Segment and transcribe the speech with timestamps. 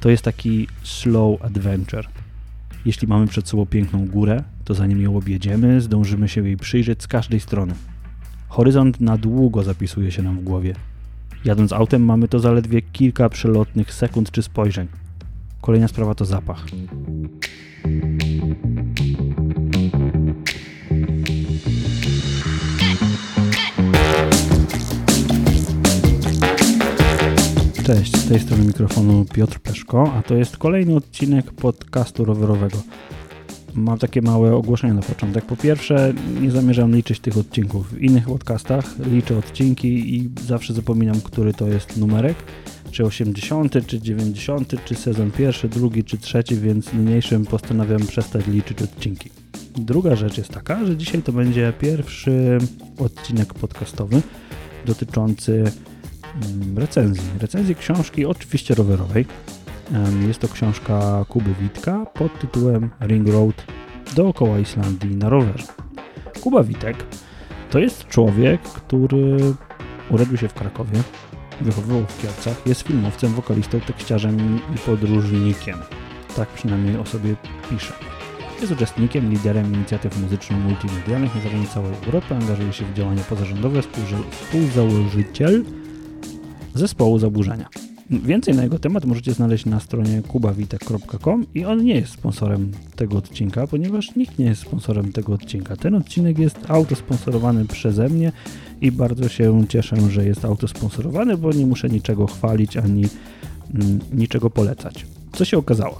[0.00, 2.08] To jest taki slow adventure.
[2.84, 7.06] Jeśli mamy przed sobą piękną górę, to zanim ją objedziemy, zdążymy się jej przyjrzeć z
[7.06, 7.74] każdej strony.
[8.48, 10.74] Horyzont na długo zapisuje się nam w głowie.
[11.44, 14.88] Jadąc autem mamy to zaledwie kilka przelotnych sekund czy spojrzeń.
[15.60, 16.66] Kolejna sprawa to zapach.
[27.88, 32.82] Cześć, z tej strony mikrofonu Piotr Peszko, a to jest kolejny odcinek podcastu rowerowego.
[33.74, 35.44] Mam takie małe ogłoszenie na początek.
[35.44, 38.84] Po pierwsze, nie zamierzam liczyć tych odcinków w innych podcastach.
[39.12, 42.36] Liczę odcinki i zawsze zapominam, który to jest numerek.
[42.90, 48.82] Czy 80, czy 90, czy sezon pierwszy, drugi, czy trzeci, więc niniejszym postanawiam przestać liczyć
[48.82, 49.30] odcinki.
[49.76, 52.58] Druga rzecz jest taka, że dzisiaj to będzie pierwszy
[52.98, 54.22] odcinek podcastowy
[54.86, 55.64] dotyczący
[56.76, 57.30] recenzji.
[57.40, 59.26] Recenzji książki, oczywiście rowerowej.
[60.26, 63.64] Jest to książka Kuby Witka pod tytułem Ring Road
[64.16, 65.66] dookoła Islandii na rowerze.
[66.40, 66.96] Kuba Witek
[67.70, 69.54] to jest człowiek, który
[70.10, 71.02] urodził się w Krakowie,
[71.60, 75.78] wychowywał w Kielcach, jest filmowcem, wokalistą, tekściarzem i podróżnikiem.
[76.36, 77.36] Tak przynajmniej o sobie
[77.70, 77.92] pisze.
[78.60, 83.80] Jest uczestnikiem, liderem inicjatyw muzyczno-multimedialnych na całej Europy, angażuje się w działania pozarządowe,
[84.30, 85.64] współzałożyciel
[86.74, 87.68] zespołu Zaburzenia.
[88.10, 93.16] Więcej na jego temat możecie znaleźć na stronie kubawitek.com i on nie jest sponsorem tego
[93.18, 95.76] odcinka, ponieważ nikt nie jest sponsorem tego odcinka.
[95.76, 98.32] Ten odcinek jest autosponsorowany przeze mnie
[98.80, 103.04] i bardzo się cieszę, że jest autosponsorowany, bo nie muszę niczego chwalić ani
[103.74, 105.06] mm, niczego polecać.
[105.32, 105.98] Co się okazało?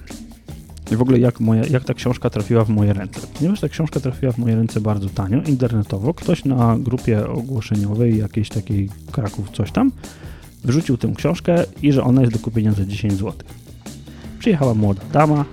[0.92, 3.20] I w ogóle jak, moja, jak ta książka trafiła w moje ręce.
[3.38, 8.48] Ponieważ ta książka trafiła w moje ręce bardzo tanio, internetowo, ktoś na grupie ogłoszeniowej, jakiejś
[8.48, 9.92] takiej Kraków coś tam,
[10.64, 13.32] wrzucił tę książkę i że ona jest do kupienia za 10 zł.
[14.38, 15.44] Przyjechała młoda dama,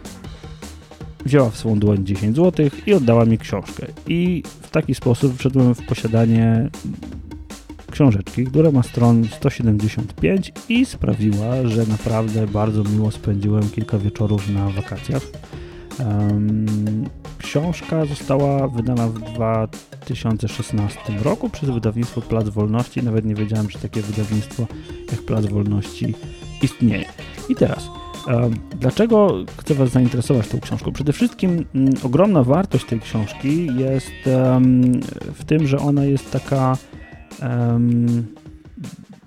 [1.25, 3.87] wzięła w swą dłoń 10 zł i oddała mi książkę.
[4.07, 6.69] I w taki sposób wszedłem w posiadanie
[7.91, 14.69] książeczki, która ma stron 175 i sprawiła, że naprawdę bardzo miło spędziłem kilka wieczorów na
[14.69, 15.21] wakacjach.
[15.99, 17.09] Um,
[17.55, 23.03] książka została wydana w 2016 roku przez wydawnictwo Plac Wolności.
[23.03, 24.67] Nawet nie wiedziałem, że takie wydawnictwo
[25.11, 26.13] jak Plac Wolności
[26.61, 27.05] istnieje.
[27.49, 27.89] I teraz,
[28.79, 30.91] dlaczego chcę Was zainteresować tą książką?
[30.91, 34.11] Przede wszystkim um, ogromna wartość tej książki jest
[35.33, 36.77] w tym, że ona jest taka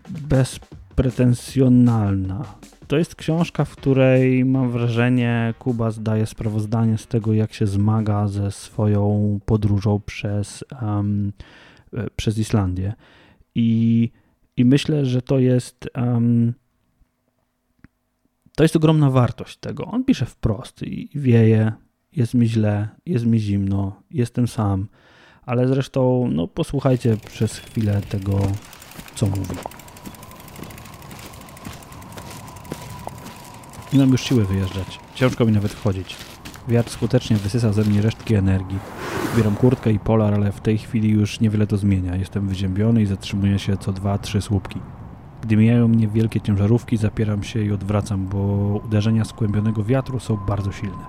[0.09, 2.45] bezpretensjonalna
[2.89, 8.29] to jest książka, w której mam wrażenie Kuba zdaje sprawozdanie z tego, jak się zmaga
[8.29, 11.33] ze swoją podróżą przez, um,
[12.17, 12.93] przez Islandię.
[13.55, 14.11] I,
[14.57, 16.55] I myślę, że to jest um,
[18.57, 19.85] to jest ogromna wartość tego.
[19.85, 21.73] On pisze wprost i wieje,
[22.17, 24.87] jest mi źle, jest mi zimno, jestem sam,
[25.43, 28.41] ale zresztą no, posłuchajcie przez chwilę tego,
[29.15, 29.55] co mówi.
[33.93, 35.01] Nie mam już siły wyjeżdżać.
[35.15, 36.17] Ciężko mi nawet wchodzić.
[36.69, 38.79] Wiatr skutecznie wysysa ze mnie resztki energii.
[39.37, 42.17] Bieram kurtkę i polar, ale w tej chwili już niewiele to zmienia.
[42.17, 44.81] Jestem wyziębiony i zatrzymuję się co dwa, trzy słupki.
[45.43, 48.39] Gdy mijają mnie wielkie ciężarówki, zapieram się i odwracam, bo
[48.85, 51.05] uderzenia skłębionego wiatru są bardzo silne.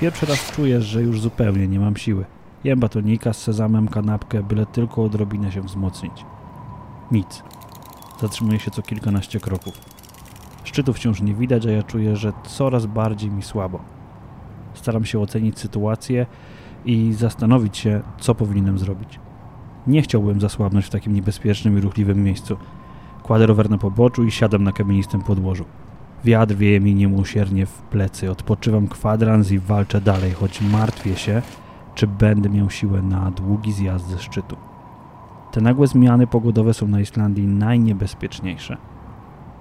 [0.00, 2.24] Pierwszy raz czuję, że już zupełnie nie mam siły.
[2.64, 6.24] Jem batonika z sezamem, kanapkę, byle tylko odrobinę się wzmocnić.
[7.10, 7.42] Nic.
[8.20, 9.93] Zatrzymuję się co kilkanaście kroków.
[10.64, 13.80] Szczytu wciąż nie widać, a ja czuję, że coraz bardziej mi słabo.
[14.74, 16.26] Staram się ocenić sytuację
[16.84, 19.20] i zastanowić się, co powinienem zrobić.
[19.86, 22.56] Nie chciałbym zasłabnąć w takim niebezpiecznym i ruchliwym miejscu.
[23.22, 25.64] Kładę rower na poboczu i siadam na kamienistym podłożu.
[26.24, 28.30] Wiatr wieje mi niemusiernie w plecy.
[28.30, 31.42] Odpoczywam kwadrans i walczę dalej, choć martwię się,
[31.94, 34.56] czy będę miał siłę na długi zjazd ze szczytu.
[35.52, 38.76] Te nagłe zmiany pogodowe są na Islandii najniebezpieczniejsze.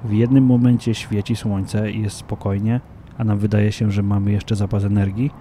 [0.04, 2.82] W jednym momencie świeci słońce i jest spokojnie,
[3.18, 5.32] a nam wydaje się, że mamy jeszcze zapas energii.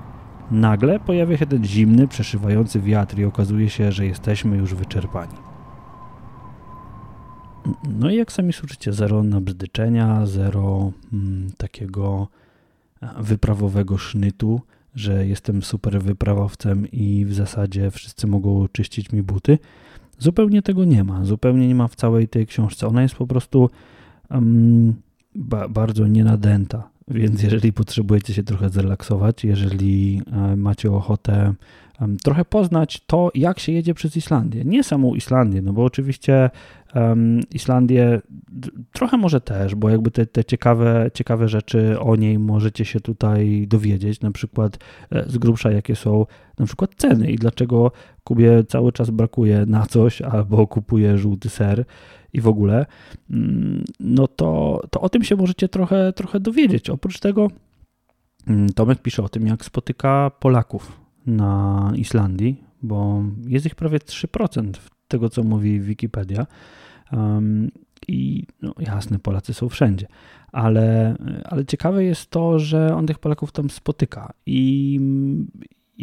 [0.51, 5.35] Nagle pojawia się ten zimny, przeszywający wiatr i okazuje się, że jesteśmy już wyczerpani.
[7.89, 12.29] No i jak sami słyszycie, zero nabzdyczenia, zero mm, takiego
[13.21, 14.61] wyprawowego sznytu,
[14.95, 19.59] że jestem super wyprawowcem i w zasadzie wszyscy mogą czyścić mi buty.
[20.19, 21.25] Zupełnie tego nie ma.
[21.25, 22.87] Zupełnie nie ma w całej tej książce.
[22.87, 23.71] Ona jest po prostu
[24.33, 24.95] um,
[25.35, 26.89] ba, bardzo nienadęta.
[27.09, 31.55] Więc jeżeli potrzebujecie się trochę zrelaksować, jeżeli e, macie ochotę
[32.23, 34.65] trochę poznać to, jak się jedzie przez Islandię.
[34.65, 36.51] Nie samą Islandię, no bo oczywiście
[37.51, 38.21] Islandię
[38.93, 43.67] trochę może też, bo jakby te, te ciekawe, ciekawe rzeczy o niej możecie się tutaj
[43.69, 44.79] dowiedzieć, na przykład
[45.11, 46.27] e, z grubsza jakie są
[46.59, 47.93] na przykład ceny i dlaczego
[48.25, 51.85] Kubie cały czas brakuje na coś albo kupuje żółty ser
[52.33, 52.87] i w ogóle,
[53.31, 56.91] mm, no to, to o tym się możecie trochę, trochę dowiedzieć.
[56.91, 57.49] Oprócz tego
[58.47, 64.73] mm, Tomek pisze o tym, jak spotyka Polaków na Islandii, bo jest ich prawie 3%
[65.09, 66.47] tego, co mówi Wikipedia.
[67.13, 67.71] Um,
[68.09, 70.07] I no, jasne, Polacy są wszędzie,
[70.53, 74.33] ale, ale ciekawe jest to, że on tych Polaków tam spotyka.
[74.47, 75.01] I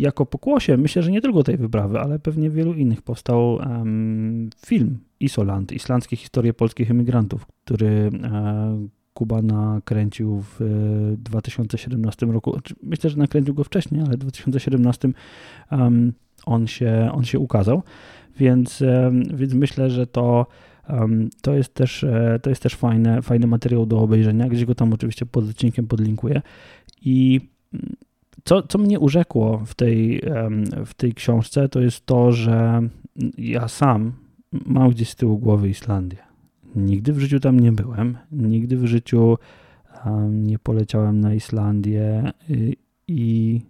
[0.02, 5.00] jako pokłosie, myślę, że nie tylko tej wyprawy, ale pewnie wielu innych, powstał um, film
[5.20, 10.60] Isoland, islandzkie historie polskich emigrantów, który e, Kuba nakręcił w
[11.18, 12.52] 2017 e, roku.
[12.52, 15.10] Znaczy, myślę, że nakręcił go wcześniej, ale w 2017
[15.72, 16.14] um,
[16.46, 17.84] on, się, on się ukazał,
[18.38, 20.48] więc, um, więc myślę, że to,
[20.90, 24.76] um, to jest też, e, to jest też fajne, fajny materiał do obejrzenia, gdzieś go
[24.76, 26.42] tam oczywiście pod odcinkiem podlinkuję.
[27.02, 27.42] I
[28.44, 30.22] co, co mnie urzekło w tej,
[30.86, 32.82] w tej książce, to jest to, że
[33.38, 34.14] ja sam
[34.66, 36.18] mam gdzieś z tyłu głowy Islandię.
[36.76, 39.38] Nigdy w życiu tam nie byłem, nigdy w życiu
[40.30, 42.74] nie poleciałem na Islandię y,
[43.08, 43.62] i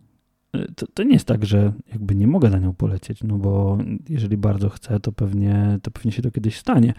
[0.55, 3.77] y, to, to, nie jest tak, że jakby nie mogę na nią polecieć, no bo
[4.09, 6.93] jeżeli bardzo chcę, to pewnie, to pewnie się to kiedyś stanie,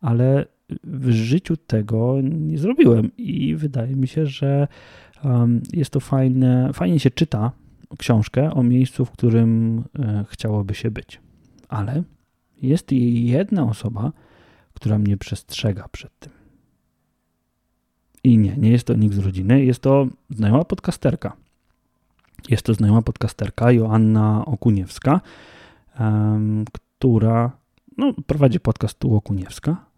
[0.00, 0.46] ale
[0.84, 4.68] w życiu tego nie zrobiłem i wydaje mi się, że
[5.72, 7.52] jest to fajne, fajnie się czyta
[7.98, 11.20] książkę o miejscu, w którym e, chciałoby się być.
[11.68, 12.02] Ale
[12.62, 14.12] jest jedna osoba,
[14.74, 16.32] która mnie przestrzega przed tym.
[18.24, 21.36] I nie, nie jest to nikt z rodziny, jest to znajoma podcasterka.
[22.48, 25.20] Jest to znajoma podcasterka Joanna Okuniewska,
[26.72, 27.50] która
[27.96, 29.89] no, prowadzi podcast tu Okuniewska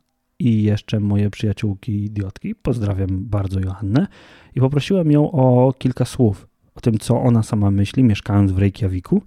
[0.48, 2.54] i jeszcze moje przyjaciółki idiotki.
[2.54, 4.06] Pozdrawiam bardzo Joannę
[4.54, 9.22] i poprosiłem ją o kilka słów o tym, co ona sama myśli, mieszkając w Reykjaviku,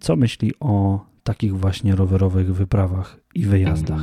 [0.00, 4.00] co myśli o takich właśnie rowerowych wyprawach i wyjazdach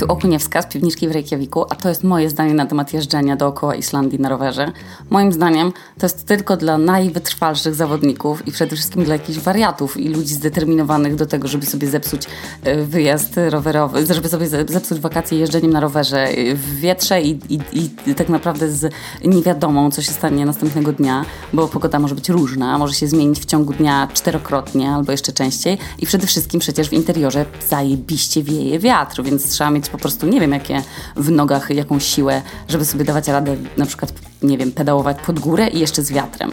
[0.00, 3.74] tu Okuniewska z piwniczki w Reykjaviku, a to jest moje zdanie na temat jeżdżenia dookoła
[3.74, 4.72] Islandii na rowerze.
[5.10, 10.08] Moim zdaniem to jest tylko dla najwytrwalszych zawodników i przede wszystkim dla jakichś wariatów i
[10.08, 12.22] ludzi zdeterminowanych do tego, żeby sobie zepsuć
[12.64, 17.60] e, wyjazd rowerowy, żeby sobie zepsuć wakacje jeżdżeniem na rowerze w wietrze i, i,
[18.06, 18.92] i tak naprawdę z
[19.24, 23.44] niewiadomą, co się stanie następnego dnia, bo pogoda może być różna, może się zmienić w
[23.44, 29.22] ciągu dnia czterokrotnie albo jeszcze częściej i przede wszystkim przecież w interiorze zajebiście wieje wiatr,
[29.22, 30.82] więc trzeba mieć po prostu nie wiem, jakie
[31.16, 35.68] w nogach, jaką siłę, żeby sobie dawać radę na przykład, nie wiem, pedałować pod górę
[35.68, 36.50] i jeszcze z wiatrem.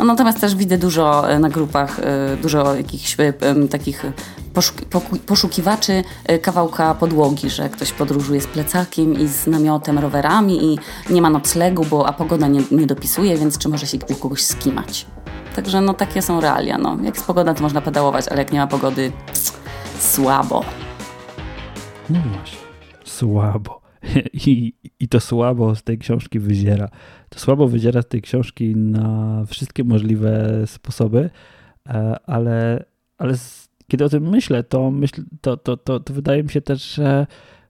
[0.00, 3.32] No, natomiast też widzę dużo e, na grupach, e, dużo jakichś e,
[3.70, 4.04] takich
[5.26, 6.04] poszukiwaczy
[6.42, 10.78] kawałka podłogi, że ktoś podróżuje z plecakiem i z namiotem, rowerami i
[11.10, 14.42] nie ma noclegu, bo a pogoda nie, nie dopisuje, więc czy może się u kogoś
[14.42, 15.06] skimać.
[15.56, 16.78] Także no takie są realia.
[16.78, 16.96] No.
[17.02, 19.12] Jak jest pogoda, to można pedałować, ale jak nie ma pogody,
[20.00, 20.64] słabo.
[22.12, 22.58] No właśnie,
[23.04, 23.80] słabo.
[24.46, 26.88] I, I to słabo z tej książki wyziera.
[27.28, 31.30] To słabo wyziera z tej książki na wszystkie możliwe sposoby,
[31.88, 32.84] e, ale,
[33.18, 33.34] ale
[33.88, 37.26] kiedy o tym myślę, to, myśl, to, to, to, to wydaje mi się też, że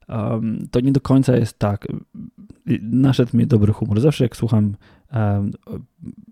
[0.09, 1.87] um, to nie do końca jest tak.
[2.81, 3.99] Naszedł mi dobry humor.
[3.99, 4.75] Zawsze jak słucham
[5.13, 5.51] um,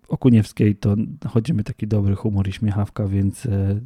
[0.08, 0.96] Okuniewskiej, to
[1.28, 3.80] chodzi mi taki dobry humor i śmiechawka, więc e,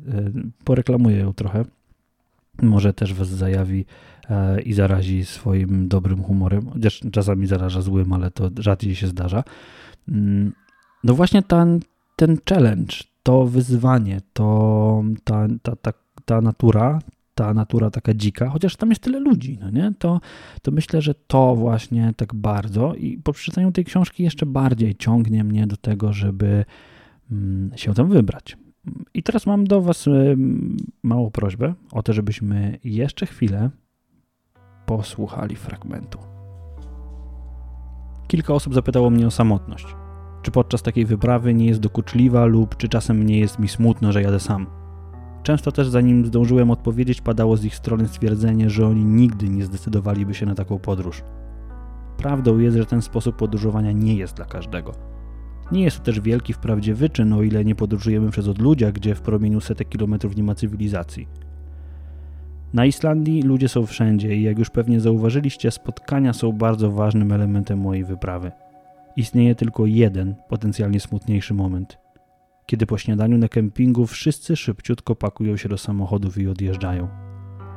[0.64, 1.66] poreklamuję ją trochę.
[2.62, 3.86] Może też was zajawi
[4.30, 9.44] E, i zarazi swoim dobrym humorem, chociaż czasami zaraża złym, ale to rzadziej się zdarza.
[10.10, 10.54] Mm,
[11.04, 11.80] no właśnie ten,
[12.16, 15.94] ten challenge, to wyzwanie, to ta, ta, ta,
[16.26, 17.00] ta natura,
[17.36, 19.94] ta natura taka dzika, chociaż tam jest tyle ludzi, no nie?
[20.00, 20.22] To,
[20.62, 25.44] to myślę, że to właśnie tak bardzo i po przeczytaniu tej książki jeszcze bardziej ciągnie
[25.44, 26.66] mnie do tego, żeby
[27.32, 28.58] mm, się tam wybrać.
[29.14, 30.06] I teraz mam do Was
[31.04, 33.70] małą prośbę o to, żebyśmy jeszcze chwilę
[34.86, 36.20] posłuchali fragmentu.
[38.28, 39.86] Kilka osób zapytało mnie o samotność.
[40.42, 44.22] Czy podczas takiej wyprawy nie jest dokuczliwa lub czy czasem nie jest mi smutno, że
[44.22, 44.68] jadę sam.
[45.44, 50.34] Często też zanim zdążyłem odpowiedzieć, padało z ich strony stwierdzenie, że oni nigdy nie zdecydowaliby
[50.34, 51.24] się na taką podróż.
[52.18, 55.13] Prawdą jest, że ten sposób podróżowania nie jest dla każdego.
[55.74, 59.22] Nie jest to też wielki wprawdzie wyczyn, o ile nie podróżujemy przez odludzia, gdzie w
[59.22, 61.28] promieniu setek kilometrów nie ma cywilizacji.
[62.74, 67.80] Na Islandii ludzie są wszędzie i jak już pewnie zauważyliście, spotkania są bardzo ważnym elementem
[67.80, 68.52] mojej wyprawy.
[69.16, 71.98] Istnieje tylko jeden potencjalnie smutniejszy moment.
[72.66, 77.08] Kiedy po śniadaniu na kempingu wszyscy szybciutko pakują się do samochodów i odjeżdżają.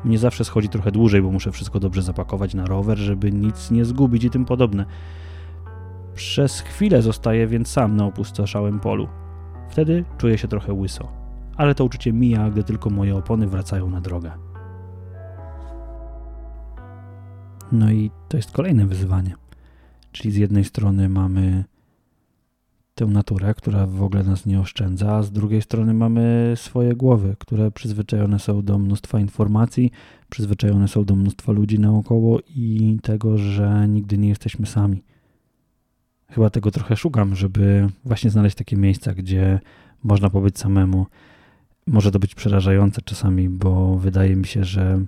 [0.04, 3.84] Mnie zawsze schodzi trochę dłużej, bo muszę wszystko dobrze zapakować na rower, żeby nic nie
[3.84, 4.84] zgubić i tym podobne.
[6.16, 9.08] Przez chwilę zostaję więc sam na opustoszałym polu.
[9.70, 11.08] Wtedy czuję się trochę łyso,
[11.56, 14.32] ale to uczucie mija, gdy tylko moje opony wracają na drogę.
[17.73, 19.35] No i to jest kolejne wyzwanie.
[20.12, 21.64] Czyli z jednej strony mamy
[22.94, 27.37] tę naturę, która w ogóle nas nie oszczędza, a z drugiej strony mamy swoje głowy,
[27.38, 29.90] które przyzwyczajone są do mnóstwa informacji,
[30.28, 35.02] przyzwyczajone są do mnóstwa ludzi naokoło i tego, że nigdy nie jesteśmy sami.
[36.30, 39.61] Chyba tego trochę szukam, żeby właśnie znaleźć takie miejsca, gdzie
[40.04, 41.06] można pobyć samemu.
[41.87, 45.00] Może to być przerażające czasami, bo wydaje mi się, że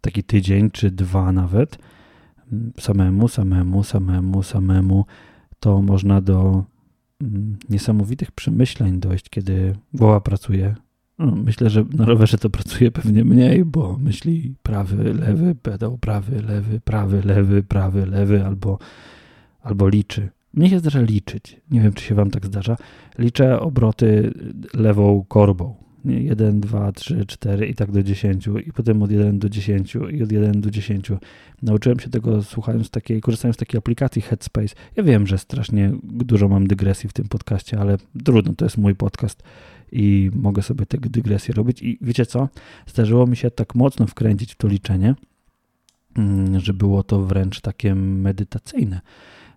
[0.00, 1.78] taki tydzień czy dwa nawet
[2.80, 5.06] samemu, samemu, samemu, samemu,
[5.60, 6.64] to można do
[7.20, 10.74] mm, niesamowitych przemyśleń dojść, kiedy głowa pracuje.
[11.18, 16.42] No, myślę, że na rowerze to pracuje pewnie mniej, bo myśli prawy, lewy, pedał, prawy,
[16.42, 18.78] lewy, prawy, lewy, prawy, lewy, albo,
[19.62, 20.28] albo liczy.
[20.56, 21.60] Mnie się zdarza liczyć.
[21.70, 22.76] Nie wiem, czy się wam tak zdarza.
[23.18, 24.32] Liczę obroty
[24.74, 25.84] lewą korbą.
[26.04, 30.22] 1, 2, 3, 4 i tak do 10 i potem od 1 do 10 i
[30.22, 31.08] od 1 do 10.
[31.62, 34.74] Nauczyłem się tego słuchając takiej, korzystając z takiej aplikacji Headspace.
[34.96, 38.94] Ja wiem, że strasznie dużo mam dygresji w tym podcaście, ale trudno, to jest mój
[38.94, 39.42] podcast
[39.92, 42.48] i mogę sobie te dygresje robić i wiecie co?
[42.86, 45.14] Zdarzyło mi się tak mocno wkręcić w to liczenie,
[46.16, 49.00] mm, że było to wręcz takie medytacyjne.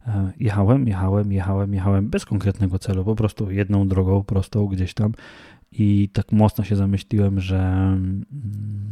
[0.08, 5.12] E, jechałem, jechałem, jechałem, jechałem bez konkretnego celu, po prostu jedną drogą prostą gdzieś tam
[5.72, 8.26] i tak mocno się zamyśliłem, że mm,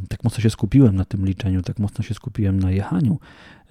[0.10, 3.20] tak mocno się skupiłem na tym liczeniu, tak mocno się skupiłem na jechaniu,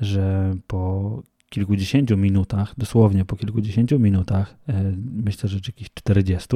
[0.01, 6.49] że po kilkudziesięciu minutach, dosłownie po kilkudziesięciu minutach, e, myślę, że jakichś 40,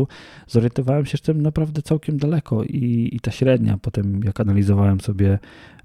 [0.46, 5.38] zorientowałem się, że jestem naprawdę całkiem daleko i, i ta średnia, potem jak analizowałem sobie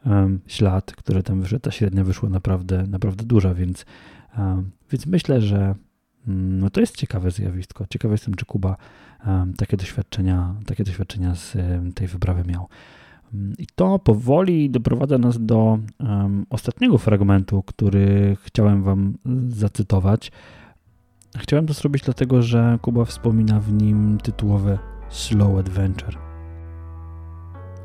[0.06, 3.86] um, ślad, który tam wyszedł, ta średnia wyszła naprawdę, naprawdę duża, więc,
[4.92, 5.76] więc myślę, że
[6.28, 7.86] um, no to jest ciekawe zjawisko.
[7.90, 8.78] Ciekawy jestem, czy Kuba
[9.58, 11.58] takie doświadczenia, takie doświadczenia z
[11.96, 12.68] tej wyprawy miał.
[13.34, 15.80] Mm, I to powoli doprowadza nas do
[16.50, 20.32] ostatniego fragmentu, który chciałem Wam zacytować.
[21.38, 26.18] Chciałem to zrobić dlatego, że Kuba wspomina w nim tytułowe Slow Adventure.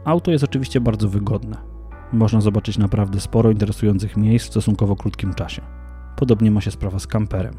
[0.05, 1.57] Auto jest oczywiście bardzo wygodne.
[2.13, 5.78] Można zobaczyć naprawdę sporo interesujących miejsc w stosunkowo krótkim czasie.
[6.19, 7.55] Podobnie ma się sprawa z kamperem.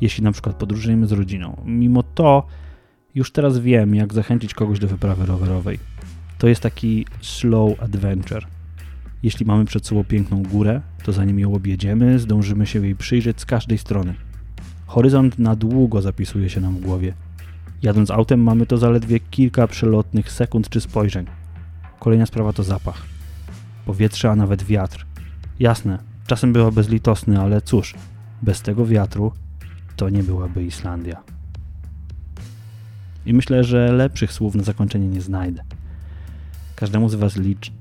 [0.00, 2.46] Jeśli na przykład podróżujemy z rodziną, mimo to
[3.14, 5.78] już teraz wiem, jak zachęcić kogoś do wyprawy rowerowej.
[6.38, 8.46] To jest taki slow adventure.
[9.22, 13.44] Jeśli mamy przed sobą piękną górę, to zanim ją objedziemy, zdążymy się jej przyjrzeć z
[13.44, 14.14] każdej strony.
[14.86, 17.14] Horyzont na długo zapisuje się nam w głowie.
[17.82, 21.26] Jadąc autem mamy to zaledwie kilka przelotnych sekund czy spojrzeń.
[22.00, 23.02] Kolejna sprawa to zapach.
[23.86, 25.06] Powietrze, a nawet wiatr.
[25.60, 27.94] Jasne, czasem była bezlitosny, ale cóż,
[28.42, 29.32] bez tego wiatru
[29.96, 31.22] to nie byłaby Islandia.
[33.26, 35.62] I myślę, że lepszych słów na zakończenie nie znajdę.
[36.76, 37.72] Każdemu z Was licz...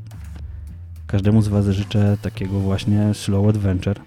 [1.07, 4.00] Każdemu z Was życzę takiego właśnie slow adventure.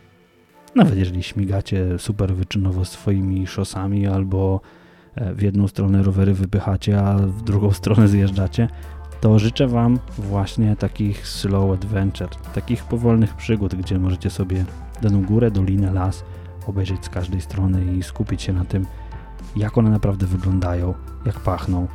[0.75, 4.61] Nawet jeżeli śmigacie super wyczynowo swoimi szosami albo
[5.15, 8.69] e, w jedną stronę rowery wypychacie, a w drugą stronę zjeżdżacie,
[9.21, 14.65] to życzę Wam właśnie takich slow adventure, takich powolnych przygód, gdzie możecie sobie
[15.03, 16.25] daną górę, dolinę, las
[16.67, 18.87] obejrzeć z każdej strony i skupić się na tym,
[19.57, 20.95] jak one naprawdę wyglądają,
[21.27, 21.89] jak pachną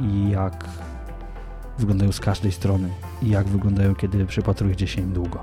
[0.00, 0.68] i jak
[1.78, 2.88] wyglądają z każdej strony
[3.22, 5.38] i jak wyglądają, kiedy przypatrujecie się im długo.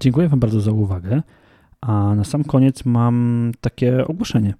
[0.00, 1.22] Dziękuję Wam bardzo za uwagę,
[1.80, 4.54] a na sam koniec mam takie ogłoszenie.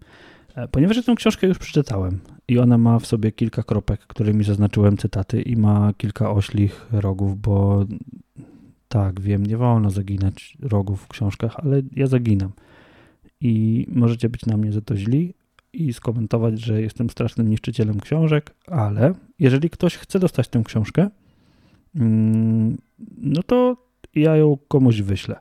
[0.55, 4.97] E, ponieważ tę książkę już przeczytałem i ona ma w sobie kilka kropek, którymi zaznaczyłem
[4.97, 7.85] cytaty i ma kilka oślich rogów, bo
[8.88, 12.52] tak, wiem, nie wolno zaginać rogów w książkach, ale ja zaginam
[13.40, 15.35] i możecie być na mnie za to źli
[15.73, 21.11] i skomentować, że jestem strasznym niszczycielem książek, ale jeżeli ktoś chce dostać tę książkę,
[21.95, 22.76] mm,
[23.19, 23.76] no to
[24.14, 25.40] ja ją komuś wyślę.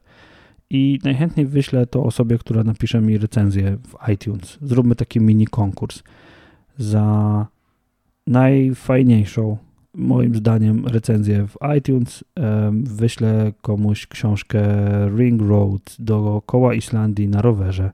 [0.69, 4.57] I najchętniej wyślę to osobie, która napisze mi recenzję w iTunes.
[4.61, 6.03] Zróbmy taki mini konkurs
[6.77, 7.47] za
[8.27, 9.57] najfajniejszą
[9.93, 12.23] moim zdaniem recenzję w iTunes.
[12.71, 14.61] Wyślę komuś książkę
[15.17, 17.91] Ring Road do koła Islandii na rowerze.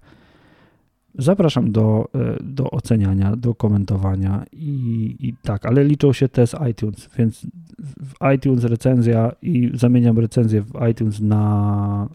[1.18, 6.56] Zapraszam do, e, do oceniania, do komentowania i, i tak, ale liczą się te z
[6.72, 7.48] iTunes, więc
[7.80, 12.08] w iTunes recenzja i zamieniam recenzję w iTunes na,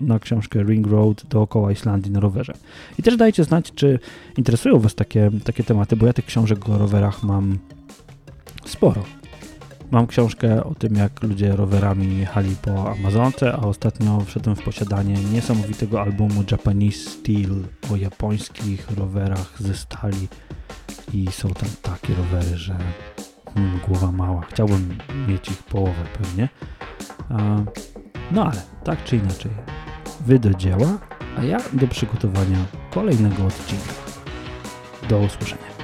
[0.00, 2.52] na książkę Ring Road dookoła Islandii na rowerze.
[2.98, 3.98] I też dajcie znać, czy
[4.36, 7.58] interesują Was takie, takie tematy, bo ja tych książek o rowerach mam
[8.64, 9.04] sporo.
[9.90, 15.14] Mam książkę o tym, jak ludzie rowerami jechali po Amazonce, a ostatnio wszedłem w posiadanie
[15.14, 17.50] niesamowitego albumu Japanese Steel
[17.92, 20.28] o japońskich rowerach ze stali
[21.14, 22.76] i są tam takie rowery, że
[23.54, 24.42] hmm, głowa mała.
[24.50, 26.48] Chciałbym mieć ich połowę pewnie.
[28.30, 29.50] No ale tak czy inaczej,
[30.26, 30.98] wy do dzieła,
[31.38, 32.58] a ja do przygotowania
[32.90, 33.92] kolejnego odcinka.
[35.08, 35.77] Do usłyszenia.